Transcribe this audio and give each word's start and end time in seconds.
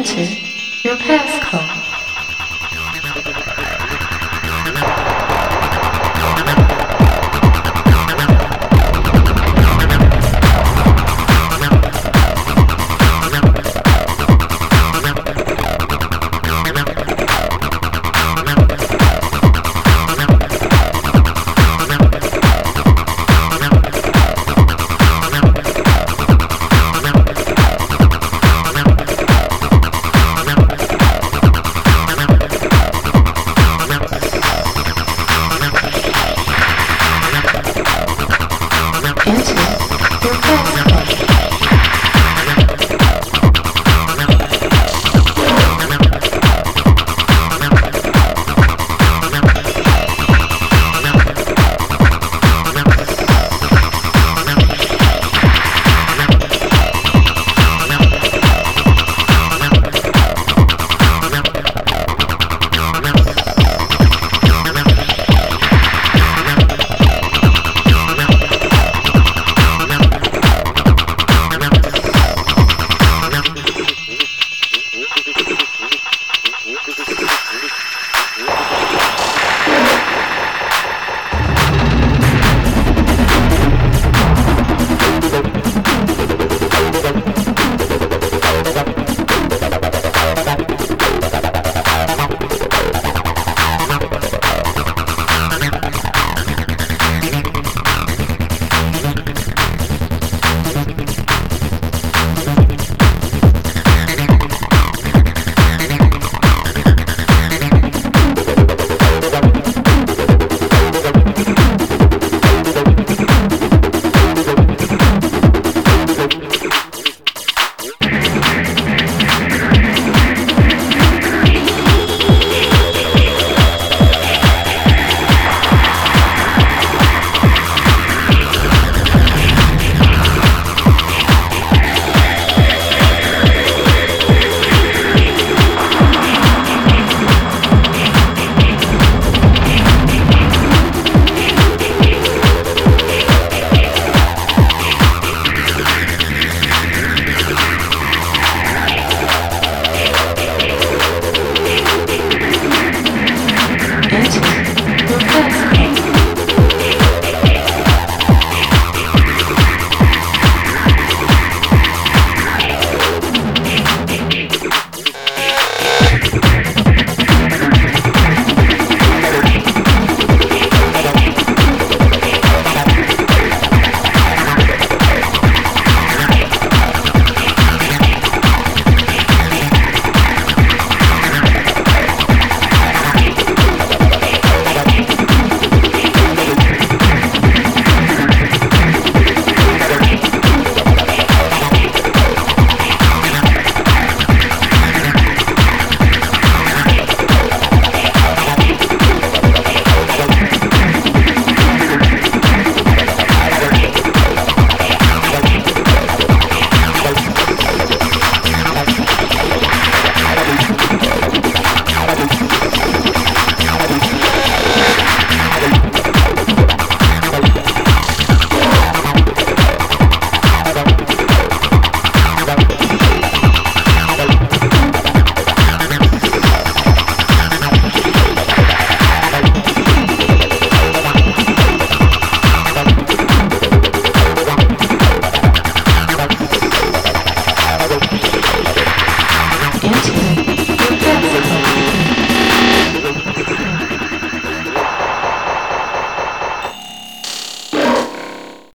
enter 0.00 0.22
your 0.82 0.96
passcode. 0.96 1.79